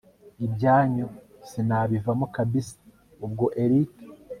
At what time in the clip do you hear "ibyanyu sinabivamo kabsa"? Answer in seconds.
0.45-2.75